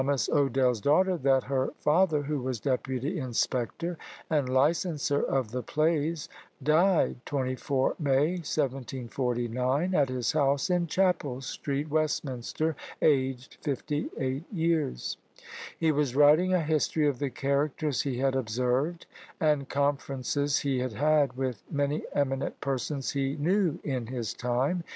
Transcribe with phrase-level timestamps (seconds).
[0.33, 3.99] Odell's daughter, that her father, who was Deputy Inspector
[4.31, 6.27] and Licenser of the Plays,
[6.63, 15.17] died 24 May, 1749, at his house in Chappel street, Westminster, aged 58 years.
[15.77, 19.05] He was writing a history of the characters he had observed,
[19.39, 24.83] and conferences he had had with many eminent persons he knew in his time.